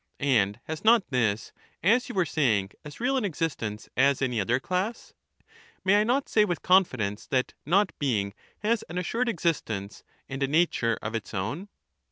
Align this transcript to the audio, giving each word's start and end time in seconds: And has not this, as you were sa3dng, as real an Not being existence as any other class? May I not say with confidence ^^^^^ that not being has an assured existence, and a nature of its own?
And 0.19 0.59
has 0.63 0.83
not 0.83 1.07
this, 1.11 1.53
as 1.83 2.09
you 2.09 2.15
were 2.15 2.25
sa3dng, 2.25 2.73
as 2.83 2.99
real 2.99 3.17
an 3.17 3.21
Not 3.21 3.21
being 3.25 3.29
existence 3.29 3.89
as 3.95 4.19
any 4.19 4.41
other 4.41 4.59
class? 4.59 5.13
May 5.85 6.01
I 6.01 6.03
not 6.03 6.27
say 6.27 6.43
with 6.43 6.63
confidence 6.63 7.25
^^^^^ 7.27 7.29
that 7.29 7.53
not 7.67 7.91
being 7.99 8.33
has 8.63 8.81
an 8.89 8.97
assured 8.97 9.29
existence, 9.29 10.03
and 10.27 10.41
a 10.41 10.47
nature 10.47 10.97
of 11.03 11.13
its 11.13 11.35
own? 11.35 11.69